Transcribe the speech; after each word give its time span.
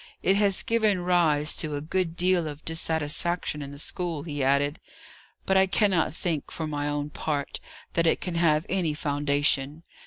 "It 0.23 0.35
has 0.35 0.63
given 0.63 1.01
rise 1.03 1.55
to 1.57 1.75
a 1.75 1.79
good 1.81 2.15
deal 2.17 2.47
of 2.47 2.65
dissatisfaction 2.65 3.61
in 3.61 3.69
the 3.69 3.77
school," 3.77 4.23
he 4.23 4.43
added, 4.43 4.79
"but 5.45 5.57
I 5.57 5.67
cannot 5.67 6.11
think, 6.15 6.49
for 6.49 6.65
my 6.65 6.87
own 6.87 7.11
part, 7.11 7.59
that 7.93 8.07
it 8.07 8.19
can 8.19 8.33
have 8.33 8.65
any 8.67 8.95
foundation. 8.95 9.83